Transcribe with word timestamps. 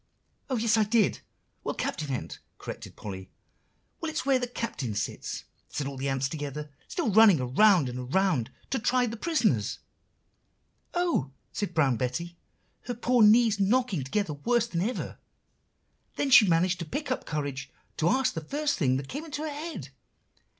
"Oh, 0.49 0.55
yes, 0.57 0.71
so 0.71 0.81
I 0.81 0.85
did! 0.85 1.19
well, 1.63 1.75
Captain 1.75 2.09
Ant," 2.09 2.39
corrected 2.57 2.95
Polly. 2.95 3.29
"'Well, 3.99 4.09
it's 4.09 4.25
where 4.25 4.39
the 4.39 4.47
Captain 4.47 4.95
sits,' 4.95 5.43
said 5.69 5.85
the 5.85 6.09
ants 6.09 6.25
all 6.25 6.31
together, 6.31 6.71
still 6.87 7.11
running 7.11 7.39
around 7.39 7.87
and 7.87 8.11
around, 8.11 8.49
'to 8.71 8.79
try 8.79 9.05
the 9.05 9.15
prisoners.' 9.15 9.77
"'Oh!' 10.95 11.29
said 11.53 11.75
Brown 11.75 11.97
Betty, 11.97 12.35
her 12.85 12.95
poor 12.95 13.21
knees 13.21 13.59
knocking 13.59 14.03
together 14.03 14.33
worse 14.33 14.65
than 14.65 14.81
ever. 14.81 15.19
Then 16.15 16.31
she 16.31 16.47
managed 16.47 16.79
to 16.79 16.85
pick 16.85 17.11
up 17.11 17.27
courage 17.27 17.69
to 17.97 18.09
ask 18.09 18.33
the 18.33 18.41
first 18.41 18.79
thing 18.79 18.97
that 18.97 19.07
came 19.07 19.23
into 19.23 19.43
her 19.43 19.53
head. 19.53 19.89